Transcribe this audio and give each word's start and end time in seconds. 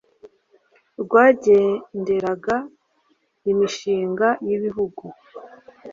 rwagenderaga 1.01 2.55
imigisha 3.51 4.27
y’ibihugu, 4.47 5.03